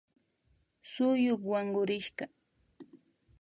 Suyuk 0.91 1.41
wankurishka 1.49 2.25